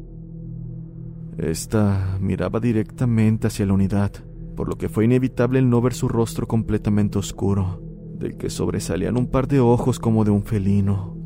Esta 1.37 2.17
miraba 2.19 2.61
directamente 2.61 3.49
hacia 3.49 3.67
la 3.67 3.75
unidad, 3.75 4.13
por 4.57 4.69
lo 4.69 4.79
que 4.79 4.89
fue 4.89 5.05
inevitable 5.05 5.59
el 5.59 5.69
no 5.69 5.83
ver 5.83 5.93
su 5.93 6.09
rostro 6.09 6.47
completamente 6.47 7.19
oscuro 7.19 7.86
del 8.19 8.37
que 8.37 8.51
sobresalían 8.51 9.17
un 9.17 9.27
par 9.27 9.49
de 9.49 9.61
ojos 9.61 9.99
como 9.99 10.25
de 10.25 10.31
un 10.31 10.43
felino. 10.43 11.17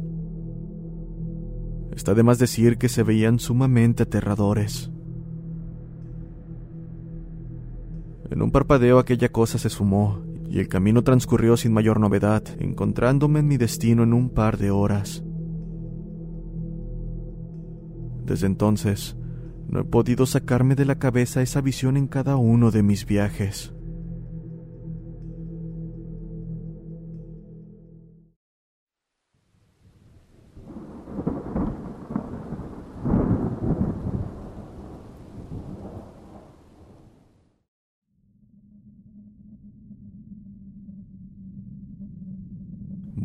Está 1.92 2.14
de 2.14 2.22
más 2.22 2.38
decir 2.38 2.78
que 2.78 2.88
se 2.88 3.02
veían 3.02 3.38
sumamente 3.38 4.04
aterradores. 4.04 4.90
En 8.30 8.42
un 8.42 8.50
parpadeo 8.52 8.98
aquella 8.98 9.28
cosa 9.28 9.58
se 9.58 9.68
sumó 9.68 10.22
y 10.48 10.60
el 10.60 10.68
camino 10.68 11.02
transcurrió 11.02 11.56
sin 11.56 11.72
mayor 11.72 12.00
novedad, 12.00 12.42
encontrándome 12.58 13.40
en 13.40 13.48
mi 13.48 13.56
destino 13.56 14.02
en 14.02 14.12
un 14.12 14.30
par 14.30 14.56
de 14.56 14.70
horas. 14.70 15.24
Desde 18.24 18.46
entonces, 18.46 19.16
no 19.68 19.80
he 19.80 19.84
podido 19.84 20.26
sacarme 20.26 20.74
de 20.74 20.84
la 20.84 20.98
cabeza 20.98 21.42
esa 21.42 21.60
visión 21.60 21.96
en 21.96 22.06
cada 22.06 22.36
uno 22.36 22.70
de 22.70 22.82
mis 22.82 23.06
viajes. 23.06 23.72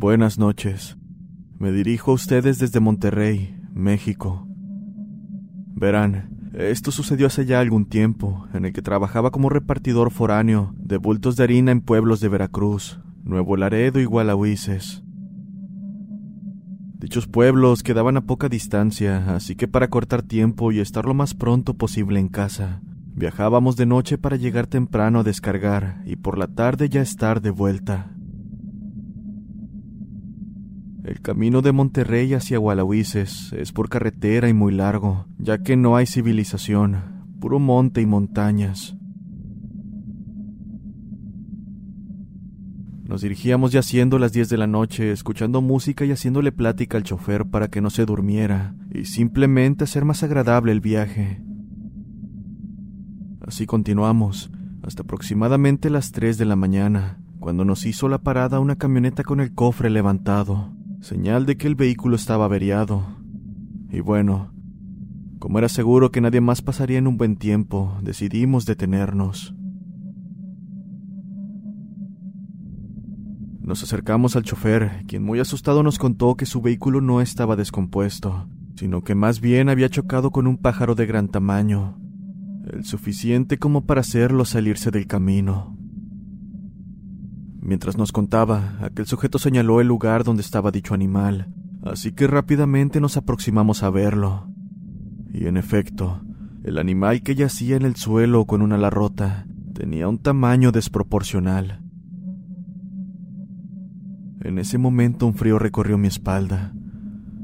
Buenas 0.06 0.38
noches. 0.38 0.96
Me 1.58 1.72
dirijo 1.72 2.12
a 2.12 2.14
ustedes 2.14 2.60
desde 2.60 2.78
Monterrey, 2.78 3.58
México. 3.74 4.46
Verán, 5.74 6.52
esto 6.54 6.92
sucedió 6.92 7.26
hace 7.26 7.44
ya 7.44 7.58
algún 7.58 7.86
tiempo, 7.86 8.46
en 8.54 8.66
el 8.66 8.72
que 8.72 8.82
trabajaba 8.82 9.32
como 9.32 9.48
repartidor 9.48 10.12
foráneo 10.12 10.72
de 10.78 10.98
bultos 10.98 11.34
de 11.34 11.42
harina 11.42 11.72
en 11.72 11.80
pueblos 11.80 12.20
de 12.20 12.28
Veracruz, 12.28 13.00
Nuevo 13.24 13.56
Laredo 13.56 13.98
y 13.98 14.04
Gualahuises. 14.04 15.02
Dichos 17.00 17.26
pueblos 17.26 17.82
quedaban 17.82 18.16
a 18.16 18.26
poca 18.26 18.48
distancia, 18.48 19.34
así 19.34 19.56
que 19.56 19.66
para 19.66 19.90
cortar 19.90 20.22
tiempo 20.22 20.70
y 20.70 20.78
estar 20.78 21.04
lo 21.04 21.14
más 21.14 21.34
pronto 21.34 21.74
posible 21.74 22.20
en 22.20 22.28
casa, 22.28 22.80
viajábamos 23.12 23.74
de 23.74 23.86
noche 23.86 24.18
para 24.18 24.36
llegar 24.36 24.68
temprano 24.68 25.18
a 25.18 25.24
descargar 25.24 26.00
y 26.06 26.14
por 26.14 26.38
la 26.38 26.46
tarde 26.46 26.88
ya 26.88 27.02
estar 27.02 27.42
de 27.42 27.50
vuelta. 27.50 28.15
El 31.06 31.20
camino 31.20 31.62
de 31.62 31.70
Monterrey 31.70 32.34
hacia 32.34 32.58
Gualahuises 32.58 33.52
es 33.52 33.70
por 33.70 33.88
carretera 33.88 34.48
y 34.48 34.52
muy 34.52 34.72
largo, 34.72 35.26
ya 35.38 35.58
que 35.58 35.76
no 35.76 35.94
hay 35.94 36.04
civilización, 36.04 36.96
puro 37.38 37.60
monte 37.60 38.00
y 38.00 38.06
montañas. 38.06 38.96
Nos 43.04 43.20
dirigíamos 43.20 43.70
ya 43.70 43.82
siendo 43.82 44.18
las 44.18 44.32
10 44.32 44.48
de 44.48 44.56
la 44.56 44.66
noche, 44.66 45.12
escuchando 45.12 45.60
música 45.60 46.04
y 46.04 46.10
haciéndole 46.10 46.50
plática 46.50 46.96
al 46.96 47.04
chofer 47.04 47.46
para 47.46 47.68
que 47.68 47.80
no 47.80 47.90
se 47.90 48.04
durmiera 48.04 48.74
y 48.92 49.04
simplemente 49.04 49.84
hacer 49.84 50.04
más 50.04 50.24
agradable 50.24 50.72
el 50.72 50.80
viaje. 50.80 51.40
Así 53.46 53.64
continuamos, 53.64 54.50
hasta 54.82 55.02
aproximadamente 55.02 55.88
las 55.88 56.10
3 56.10 56.36
de 56.36 56.46
la 56.46 56.56
mañana, 56.56 57.20
cuando 57.38 57.64
nos 57.64 57.86
hizo 57.86 58.08
la 58.08 58.18
parada 58.18 58.58
una 58.58 58.74
camioneta 58.74 59.22
con 59.22 59.38
el 59.38 59.54
cofre 59.54 59.88
levantado, 59.88 60.75
señal 61.00 61.46
de 61.46 61.56
que 61.56 61.66
el 61.66 61.74
vehículo 61.74 62.16
estaba 62.16 62.44
averiado. 62.44 63.04
Y 63.90 64.00
bueno, 64.00 64.52
como 65.38 65.58
era 65.58 65.68
seguro 65.68 66.10
que 66.10 66.20
nadie 66.20 66.40
más 66.40 66.62
pasaría 66.62 66.98
en 66.98 67.06
un 67.06 67.16
buen 67.16 67.36
tiempo, 67.36 67.96
decidimos 68.02 68.66
detenernos. 68.66 69.54
Nos 73.60 73.82
acercamos 73.82 74.36
al 74.36 74.44
chofer, 74.44 75.04
quien 75.08 75.24
muy 75.24 75.40
asustado 75.40 75.82
nos 75.82 75.98
contó 75.98 76.36
que 76.36 76.46
su 76.46 76.62
vehículo 76.62 77.00
no 77.00 77.20
estaba 77.20 77.56
descompuesto, 77.56 78.48
sino 78.76 79.02
que 79.02 79.14
más 79.14 79.40
bien 79.40 79.68
había 79.68 79.88
chocado 79.88 80.30
con 80.30 80.46
un 80.46 80.56
pájaro 80.56 80.94
de 80.94 81.06
gran 81.06 81.28
tamaño, 81.28 81.98
el 82.72 82.84
suficiente 82.84 83.58
como 83.58 83.84
para 83.84 84.02
hacerlo 84.02 84.44
salirse 84.44 84.90
del 84.90 85.06
camino. 85.06 85.75
Mientras 87.66 87.98
nos 87.98 88.12
contaba, 88.12 88.78
aquel 88.80 89.06
sujeto 89.06 89.40
señaló 89.40 89.80
el 89.80 89.88
lugar 89.88 90.22
donde 90.22 90.42
estaba 90.42 90.70
dicho 90.70 90.94
animal, 90.94 91.52
así 91.82 92.12
que 92.12 92.28
rápidamente 92.28 93.00
nos 93.00 93.16
aproximamos 93.16 93.82
a 93.82 93.90
verlo. 93.90 94.46
Y 95.34 95.48
en 95.48 95.56
efecto, 95.56 96.20
el 96.62 96.78
animal 96.78 97.24
que 97.24 97.34
yacía 97.34 97.74
en 97.74 97.82
el 97.82 97.96
suelo 97.96 98.44
con 98.44 98.62
una 98.62 98.76
ala 98.76 98.88
rota 98.90 99.48
tenía 99.74 100.06
un 100.06 100.18
tamaño 100.18 100.70
desproporcional. 100.70 101.82
En 104.42 104.60
ese 104.60 104.78
momento 104.78 105.26
un 105.26 105.34
frío 105.34 105.58
recorrió 105.58 105.98
mi 105.98 106.06
espalda. 106.06 106.72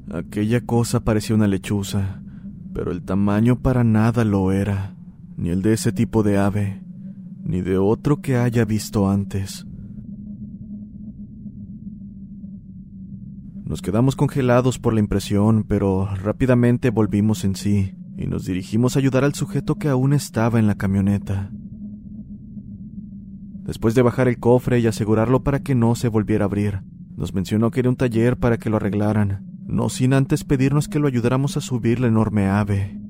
Aquella 0.09 0.61
cosa 0.61 1.01
parecía 1.01 1.35
una 1.35 1.49
lechuza, 1.49 2.23
pero 2.73 2.93
el 2.93 3.03
tamaño 3.03 3.59
para 3.59 3.83
nada 3.83 4.25
lo 4.25 4.53
era, 4.53 4.95
ni 5.37 5.49
el 5.49 5.63
de 5.63 5.73
ese 5.73 5.91
tipo 5.91 6.23
de 6.23 6.39
ave, 6.39 6.81
ni 7.43 7.61
de 7.61 7.77
otro 7.77 8.21
que 8.21 8.37
haya 8.37 8.65
visto 8.65 9.11
antes. 9.11 9.67
Nos 13.73 13.81
quedamos 13.81 14.17
congelados 14.17 14.79
por 14.79 14.93
la 14.93 15.01
impresión, 15.01 15.65
pero 15.67 16.07
rápidamente 16.15 16.91
volvimos 16.91 17.43
en 17.43 17.57
sí 17.57 17.95
y 18.19 18.27
nos 18.27 18.45
dirigimos 18.45 18.95
a 18.95 18.99
ayudar 18.99 19.25
al 19.25 19.33
sujeto 19.33 19.77
que 19.77 19.89
aún 19.89 20.13
estaba 20.13 20.59
en 20.59 20.67
la 20.67 20.75
camioneta. 20.75 21.51
Después 23.65 23.95
de 23.95 24.03
bajar 24.03 24.29
el 24.29 24.39
cofre 24.39 24.81
y 24.81 24.87
asegurarlo 24.87 25.43
para 25.43 25.61
que 25.61 25.75
no 25.75 25.95
se 25.95 26.09
volviera 26.09 26.45
a 26.45 26.49
abrir, 26.49 26.83
nos 27.17 27.33
mencionó 27.33 27.71
que 27.71 27.81
era 27.81 27.89
un 27.89 27.97
taller 27.97 28.37
para 28.37 28.59
que 28.59 28.69
lo 28.69 28.77
arreglaran, 28.77 29.47
no 29.67 29.89
sin 29.89 30.13
antes 30.13 30.45
pedirnos 30.45 30.87
que 30.87 30.99
lo 30.99 31.09
ayudáramos 31.09 31.57
a 31.57 31.63
subir 31.63 31.99
la 31.99 32.09
enorme 32.09 32.49
ave. 32.49 33.01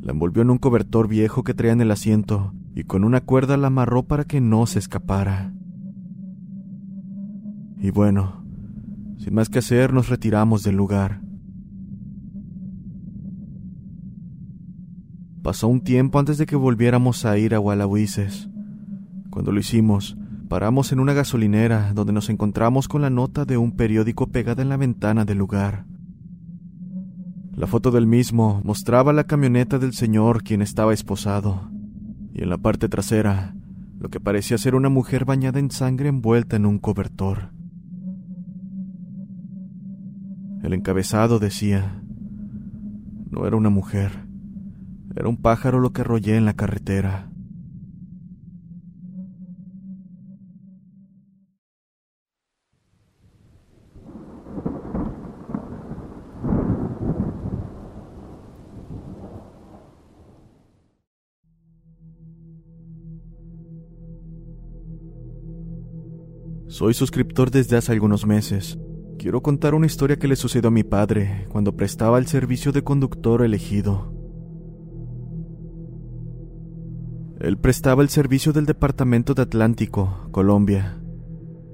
La 0.00 0.12
envolvió 0.12 0.42
en 0.42 0.50
un 0.50 0.58
cobertor 0.58 1.08
viejo 1.08 1.42
que 1.42 1.54
traía 1.54 1.72
en 1.72 1.80
el 1.80 1.90
asiento 1.90 2.54
y 2.72 2.84
con 2.84 3.02
una 3.02 3.20
cuerda 3.20 3.56
la 3.56 3.66
amarró 3.66 4.04
para 4.04 4.22
que 4.22 4.40
no 4.40 4.64
se 4.66 4.78
escapara. 4.78 5.52
Y 7.80 7.90
bueno, 7.90 8.37
sin 9.18 9.34
más 9.34 9.48
que 9.48 9.58
hacer, 9.58 9.92
nos 9.92 10.08
retiramos 10.08 10.62
del 10.62 10.76
lugar. 10.76 11.20
Pasó 15.42 15.68
un 15.68 15.80
tiempo 15.80 16.18
antes 16.18 16.38
de 16.38 16.46
que 16.46 16.56
volviéramos 16.56 17.24
a 17.24 17.38
ir 17.38 17.54
a 17.54 17.58
Gualahuises. 17.58 18.48
Cuando 19.30 19.52
lo 19.52 19.60
hicimos, 19.60 20.16
paramos 20.48 20.92
en 20.92 21.00
una 21.00 21.12
gasolinera 21.12 21.92
donde 21.94 22.12
nos 22.12 22.28
encontramos 22.28 22.88
con 22.88 23.02
la 23.02 23.10
nota 23.10 23.44
de 23.44 23.56
un 23.56 23.72
periódico 23.72 24.26
pegada 24.26 24.62
en 24.62 24.68
la 24.68 24.76
ventana 24.76 25.24
del 25.24 25.38
lugar. 25.38 25.84
La 27.54 27.66
foto 27.66 27.90
del 27.90 28.06
mismo 28.06 28.60
mostraba 28.64 29.12
la 29.12 29.24
camioneta 29.24 29.78
del 29.78 29.92
señor 29.92 30.42
quien 30.42 30.62
estaba 30.62 30.94
esposado, 30.94 31.70
y 32.32 32.42
en 32.42 32.50
la 32.50 32.58
parte 32.58 32.88
trasera, 32.88 33.54
lo 33.98 34.10
que 34.10 34.20
parecía 34.20 34.58
ser 34.58 34.74
una 34.74 34.88
mujer 34.88 35.24
bañada 35.24 35.58
en 35.58 35.70
sangre 35.70 36.08
envuelta 36.08 36.56
en 36.56 36.66
un 36.66 36.78
cobertor. 36.78 37.57
El 40.62 40.72
encabezado 40.72 41.38
decía, 41.38 42.02
no 43.30 43.46
era 43.46 43.56
una 43.56 43.70
mujer, 43.70 44.12
era 45.16 45.28
un 45.28 45.36
pájaro 45.36 45.80
lo 45.80 45.92
que 45.92 46.02
arrollé 46.02 46.36
en 46.36 46.44
la 46.44 46.54
carretera. 46.54 47.30
Soy 66.66 66.94
suscriptor 66.94 67.50
desde 67.50 67.76
hace 67.76 67.90
algunos 67.90 68.24
meses. 68.24 68.78
Quiero 69.18 69.42
contar 69.42 69.74
una 69.74 69.86
historia 69.86 70.16
que 70.16 70.28
le 70.28 70.36
sucedió 70.36 70.68
a 70.68 70.70
mi 70.70 70.84
padre 70.84 71.48
cuando 71.48 71.74
prestaba 71.74 72.18
el 72.18 72.28
servicio 72.28 72.70
de 72.70 72.84
conductor 72.84 73.42
elegido. 73.42 74.12
Él 77.40 77.58
prestaba 77.58 78.02
el 78.02 78.10
servicio 78.10 78.52
del 78.52 78.64
departamento 78.64 79.34
de 79.34 79.42
Atlántico, 79.42 80.28
Colombia. 80.30 81.02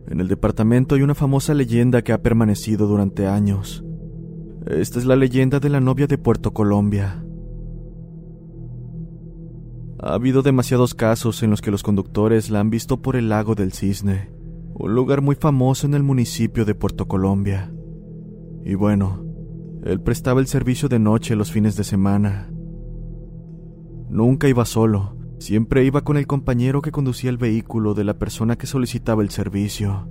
En 0.08 0.20
el 0.20 0.28
departamento 0.28 0.94
hay 0.94 1.02
una 1.02 1.14
famosa 1.14 1.52
leyenda 1.52 2.00
que 2.00 2.14
ha 2.14 2.22
permanecido 2.22 2.86
durante 2.86 3.26
años. 3.26 3.84
Esta 4.66 4.98
es 4.98 5.04
la 5.04 5.16
leyenda 5.16 5.60
de 5.60 5.68
la 5.68 5.80
novia 5.80 6.06
de 6.06 6.16
Puerto 6.16 6.54
Colombia. 6.54 7.26
Ha 9.98 10.14
habido 10.14 10.40
demasiados 10.40 10.94
casos 10.94 11.42
en 11.42 11.50
los 11.50 11.60
que 11.60 11.70
los 11.70 11.82
conductores 11.82 12.48
la 12.48 12.60
han 12.60 12.70
visto 12.70 13.02
por 13.02 13.16
el 13.16 13.28
lago 13.28 13.54
del 13.54 13.74
cisne 13.74 14.33
un 14.76 14.94
lugar 14.94 15.20
muy 15.22 15.36
famoso 15.36 15.86
en 15.86 15.94
el 15.94 16.02
municipio 16.02 16.64
de 16.64 16.74
Puerto 16.74 17.06
Colombia. 17.06 17.72
Y 18.64 18.74
bueno, 18.74 19.24
él 19.84 20.00
prestaba 20.00 20.40
el 20.40 20.46
servicio 20.46 20.88
de 20.88 20.98
noche 20.98 21.36
los 21.36 21.52
fines 21.52 21.76
de 21.76 21.84
semana. 21.84 22.50
Nunca 24.08 24.48
iba 24.48 24.64
solo, 24.64 25.16
siempre 25.38 25.84
iba 25.84 26.02
con 26.02 26.16
el 26.16 26.26
compañero 26.26 26.82
que 26.82 26.90
conducía 26.90 27.30
el 27.30 27.38
vehículo 27.38 27.94
de 27.94 28.04
la 28.04 28.18
persona 28.18 28.56
que 28.56 28.66
solicitaba 28.66 29.22
el 29.22 29.30
servicio. 29.30 30.08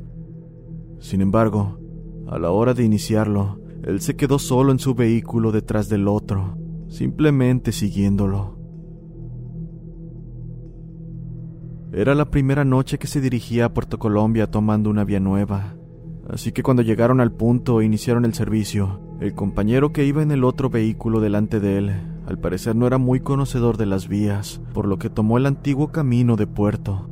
Sin 1.00 1.22
embargo, 1.22 1.80
a 2.28 2.40
la 2.40 2.52
hora 2.52 2.74
de 2.74 2.86
iniciarlo, 2.86 3.60
él 3.84 4.00
se 4.00 4.16
quedó 4.16 4.40
solo 4.40 4.72
en 4.72 4.80
su 4.80 4.96
vehículo 4.96 5.52
detrás 5.52 5.90
del 5.90 6.08
otro, 6.08 6.58
simplemente 6.88 7.74
siguiéndolo. 7.74 8.53
Era 11.96 12.16
la 12.16 12.26
primera 12.26 12.66
noche 12.66 12.98
que 12.98 13.06
se 13.06 13.22
dirigía 13.22 13.66
a 13.66 13.74
Puerto 13.74 14.00
Colombia 14.00 14.50
tomando 14.50 14.90
una 14.90 15.04
vía 15.04 15.20
nueva. 15.20 15.76
Así 16.28 16.52
que 16.52 16.64
cuando 16.64 16.82
llegaron 16.82 17.22
al 17.22 17.32
punto 17.32 17.82
e 17.82 17.86
iniciaron 17.86 18.26
el 18.26 18.34
servicio, 18.34 19.00
el 19.22 19.36
compañero 19.36 19.94
que 19.94 20.04
iba 20.04 20.24
en 20.24 20.32
el 20.32 20.44
otro 20.44 20.72
vehículo 20.72 21.22
delante 21.22 21.60
de 21.60 21.78
él, 21.78 21.92
al 22.26 22.40
parecer 22.40 22.76
no 22.76 22.88
era 22.88 22.98
muy 22.98 23.20
conocedor 23.20 23.78
de 23.78 23.86
las 23.86 24.08
vías, 24.08 24.60
por 24.74 24.88
lo 24.88 24.98
que 24.98 25.12
tomó 25.12 25.38
el 25.38 25.46
antiguo 25.46 25.92
camino 25.92 26.36
de 26.36 26.48
puerto. 26.48 27.10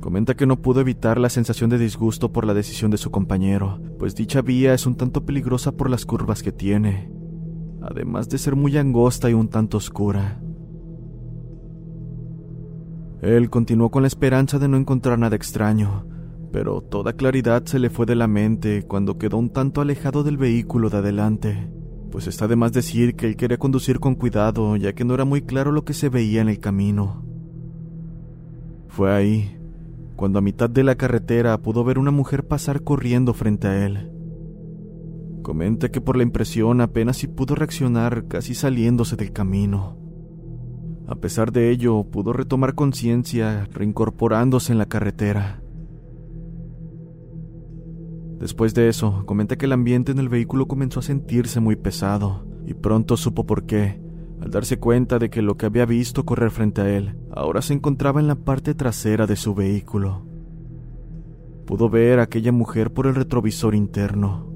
Comenta 0.00 0.34
que 0.34 0.46
no 0.46 0.62
pudo 0.62 0.80
evitar 0.80 1.18
la 1.18 1.28
sensación 1.28 1.68
de 1.68 1.76
disgusto 1.76 2.32
por 2.32 2.46
la 2.46 2.54
decisión 2.54 2.90
de 2.90 2.96
su 2.96 3.10
compañero, 3.10 3.82
pues 3.98 4.14
dicha 4.14 4.40
vía 4.40 4.72
es 4.72 4.86
un 4.86 4.96
tanto 4.96 5.26
peligrosa 5.26 5.72
por 5.72 5.90
las 5.90 6.06
curvas 6.06 6.42
que 6.42 6.52
tiene, 6.52 7.12
además 7.82 8.30
de 8.30 8.38
ser 8.38 8.56
muy 8.56 8.78
angosta 8.78 9.28
y 9.28 9.34
un 9.34 9.48
tanto 9.48 9.76
oscura. 9.76 10.40
Él 13.22 13.50
continuó 13.50 13.90
con 13.90 14.02
la 14.02 14.08
esperanza 14.08 14.58
de 14.58 14.68
no 14.68 14.76
encontrar 14.76 15.18
nada 15.18 15.34
extraño, 15.34 16.06
pero 16.52 16.82
toda 16.82 17.14
claridad 17.14 17.64
se 17.64 17.78
le 17.78 17.90
fue 17.90 18.06
de 18.06 18.14
la 18.14 18.28
mente 18.28 18.84
cuando 18.84 19.18
quedó 19.18 19.38
un 19.38 19.50
tanto 19.50 19.80
alejado 19.80 20.22
del 20.22 20.36
vehículo 20.36 20.88
de 20.88 20.98
adelante, 20.98 21.68
pues 22.12 22.26
está 22.26 22.46
de 22.46 22.56
más 22.56 22.72
decir 22.72 23.16
que 23.16 23.26
él 23.26 23.36
quería 23.36 23.58
conducir 23.58 23.98
con 23.98 24.14
cuidado 24.14 24.76
ya 24.76 24.92
que 24.92 25.04
no 25.04 25.14
era 25.14 25.24
muy 25.24 25.42
claro 25.42 25.72
lo 25.72 25.84
que 25.84 25.94
se 25.94 26.08
veía 26.08 26.40
en 26.40 26.48
el 26.48 26.60
camino. 26.60 27.24
Fue 28.86 29.12
ahí, 29.12 29.58
cuando 30.16 30.38
a 30.38 30.42
mitad 30.42 30.70
de 30.70 30.84
la 30.84 30.94
carretera 30.94 31.58
pudo 31.58 31.84
ver 31.84 31.98
una 31.98 32.10
mujer 32.10 32.46
pasar 32.46 32.82
corriendo 32.82 33.34
frente 33.34 33.66
a 33.68 33.84
él. 33.84 34.12
Comenta 35.42 35.90
que 35.90 36.00
por 36.00 36.16
la 36.16 36.22
impresión 36.22 36.80
apenas 36.80 37.16
si 37.16 37.26
pudo 37.26 37.54
reaccionar 37.54 38.26
casi 38.28 38.54
saliéndose 38.54 39.16
del 39.16 39.32
camino. 39.32 40.07
A 41.08 41.14
pesar 41.14 41.52
de 41.52 41.70
ello, 41.70 42.04
pudo 42.04 42.34
retomar 42.34 42.74
conciencia, 42.74 43.66
reincorporándose 43.72 44.72
en 44.72 44.78
la 44.78 44.86
carretera. 44.86 45.62
Después 48.38 48.74
de 48.74 48.88
eso, 48.88 49.24
comenta 49.24 49.56
que 49.56 49.64
el 49.64 49.72
ambiente 49.72 50.12
en 50.12 50.18
el 50.18 50.28
vehículo 50.28 50.68
comenzó 50.68 51.00
a 51.00 51.02
sentirse 51.02 51.60
muy 51.60 51.76
pesado, 51.76 52.46
y 52.66 52.74
pronto 52.74 53.16
supo 53.16 53.46
por 53.46 53.64
qué, 53.64 54.00
al 54.42 54.50
darse 54.50 54.78
cuenta 54.78 55.18
de 55.18 55.30
que 55.30 55.40
lo 55.40 55.56
que 55.56 55.66
había 55.66 55.86
visto 55.86 56.24
correr 56.24 56.50
frente 56.50 56.82
a 56.82 56.96
él 56.96 57.16
ahora 57.32 57.62
se 57.62 57.72
encontraba 57.72 58.20
en 58.20 58.28
la 58.28 58.36
parte 58.36 58.74
trasera 58.74 59.26
de 59.26 59.36
su 59.36 59.54
vehículo. 59.54 60.26
Pudo 61.66 61.88
ver 61.88 62.20
a 62.20 62.24
aquella 62.24 62.52
mujer 62.52 62.92
por 62.92 63.06
el 63.06 63.14
retrovisor 63.14 63.74
interno. 63.74 64.52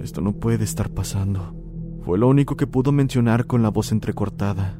Esto 0.00 0.20
no 0.20 0.34
puede 0.34 0.64
estar 0.64 0.90
pasando. 0.90 1.57
Fue 2.04 2.18
lo 2.18 2.28
único 2.28 2.56
que 2.56 2.66
pudo 2.66 2.92
mencionar 2.92 3.46
con 3.46 3.62
la 3.62 3.70
voz 3.70 3.92
entrecortada. 3.92 4.78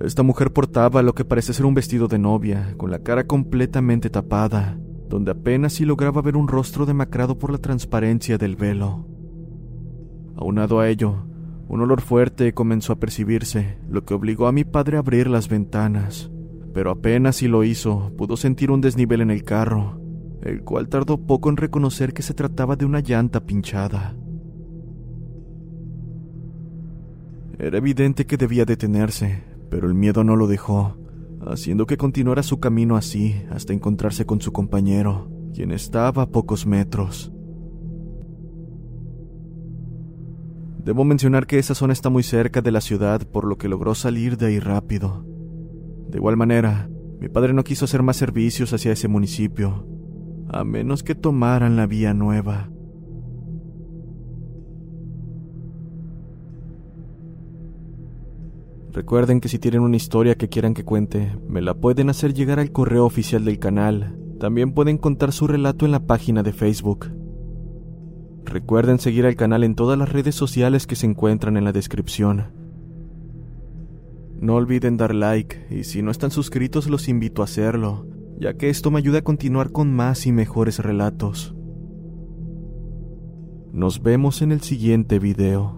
Esta 0.00 0.22
mujer 0.22 0.52
portaba 0.52 1.02
lo 1.02 1.14
que 1.14 1.24
parece 1.24 1.52
ser 1.52 1.66
un 1.66 1.74
vestido 1.74 2.06
de 2.06 2.18
novia, 2.18 2.74
con 2.76 2.90
la 2.90 3.00
cara 3.00 3.26
completamente 3.26 4.10
tapada, 4.10 4.78
donde 5.08 5.32
apenas 5.32 5.72
si 5.72 5.84
lograba 5.84 6.22
ver 6.22 6.36
un 6.36 6.46
rostro 6.46 6.86
demacrado 6.86 7.36
por 7.36 7.50
la 7.50 7.58
transparencia 7.58 8.38
del 8.38 8.54
velo. 8.54 9.06
Aunado 10.36 10.78
a 10.78 10.88
ello, 10.88 11.26
un 11.66 11.80
olor 11.80 12.00
fuerte 12.00 12.54
comenzó 12.54 12.92
a 12.92 13.00
percibirse, 13.00 13.78
lo 13.88 14.04
que 14.04 14.14
obligó 14.14 14.46
a 14.46 14.52
mi 14.52 14.64
padre 14.64 14.96
a 14.96 15.00
abrir 15.00 15.28
las 15.28 15.48
ventanas. 15.48 16.30
Pero 16.72 16.92
apenas 16.92 17.36
si 17.36 17.48
lo 17.48 17.64
hizo, 17.64 18.12
pudo 18.16 18.36
sentir 18.36 18.70
un 18.70 18.80
desnivel 18.80 19.20
en 19.20 19.32
el 19.32 19.42
carro, 19.42 20.00
el 20.48 20.62
cual 20.62 20.88
tardó 20.88 21.18
poco 21.18 21.50
en 21.50 21.56
reconocer 21.56 22.12
que 22.12 22.22
se 22.22 22.34
trataba 22.34 22.76
de 22.76 22.84
una 22.84 23.00
llanta 23.00 23.40
pinchada. 23.40 24.16
Era 27.58 27.78
evidente 27.78 28.24
que 28.24 28.36
debía 28.36 28.64
detenerse, 28.64 29.42
pero 29.70 29.88
el 29.88 29.94
miedo 29.94 30.24
no 30.24 30.36
lo 30.36 30.46
dejó, 30.46 30.96
haciendo 31.46 31.86
que 31.86 31.96
continuara 31.96 32.42
su 32.42 32.60
camino 32.60 32.96
así 32.96 33.42
hasta 33.50 33.72
encontrarse 33.72 34.24
con 34.24 34.40
su 34.40 34.52
compañero, 34.52 35.28
quien 35.54 35.72
estaba 35.72 36.22
a 36.22 36.30
pocos 36.30 36.66
metros. 36.66 37.32
Debo 40.84 41.04
mencionar 41.04 41.46
que 41.46 41.58
esa 41.58 41.74
zona 41.74 41.92
está 41.92 42.08
muy 42.08 42.22
cerca 42.22 42.62
de 42.62 42.70
la 42.70 42.80
ciudad, 42.80 43.26
por 43.26 43.44
lo 43.44 43.58
que 43.58 43.68
logró 43.68 43.94
salir 43.94 44.38
de 44.38 44.46
ahí 44.46 44.60
rápido. 44.60 45.26
De 46.08 46.16
igual 46.16 46.36
manera, 46.38 46.88
mi 47.20 47.28
padre 47.28 47.52
no 47.52 47.64
quiso 47.64 47.84
hacer 47.84 48.02
más 48.02 48.16
servicios 48.16 48.72
hacia 48.72 48.92
ese 48.92 49.08
municipio, 49.08 49.84
a 50.48 50.64
menos 50.64 51.02
que 51.02 51.14
tomaran 51.14 51.76
la 51.76 51.86
vía 51.86 52.14
nueva. 52.14 52.70
Recuerden 58.92 59.40
que 59.40 59.48
si 59.48 59.60
tienen 59.60 59.82
una 59.82 59.96
historia 59.96 60.34
que 60.34 60.48
quieran 60.48 60.74
que 60.74 60.84
cuente, 60.84 61.32
me 61.46 61.60
la 61.62 61.74
pueden 61.74 62.10
hacer 62.10 62.34
llegar 62.34 62.58
al 62.58 62.72
correo 62.72 63.04
oficial 63.04 63.44
del 63.44 63.60
canal. 63.60 64.18
También 64.40 64.72
pueden 64.72 64.98
contar 64.98 65.30
su 65.30 65.46
relato 65.46 65.84
en 65.84 65.92
la 65.92 66.06
página 66.06 66.42
de 66.42 66.52
Facebook. 66.52 67.06
Recuerden 68.44 68.98
seguir 68.98 69.24
al 69.26 69.36
canal 69.36 69.62
en 69.62 69.76
todas 69.76 69.96
las 69.96 70.10
redes 70.10 70.34
sociales 70.34 70.88
que 70.88 70.96
se 70.96 71.06
encuentran 71.06 71.56
en 71.56 71.62
la 71.62 71.70
descripción. 71.70 72.50
No 74.40 74.56
olviden 74.56 74.96
dar 74.96 75.14
like 75.14 75.68
y 75.70 75.84
si 75.84 76.02
no 76.02 76.10
están 76.10 76.32
suscritos 76.32 76.88
los 76.88 77.08
invito 77.08 77.42
a 77.42 77.44
hacerlo, 77.44 78.07
ya 78.38 78.54
que 78.54 78.70
esto 78.70 78.90
me 78.90 78.98
ayuda 78.98 79.18
a 79.18 79.22
continuar 79.22 79.72
con 79.72 79.92
más 79.92 80.26
y 80.26 80.32
mejores 80.32 80.78
relatos. 80.78 81.54
Nos 83.72 84.02
vemos 84.02 84.42
en 84.42 84.52
el 84.52 84.60
siguiente 84.60 85.18
video. 85.18 85.77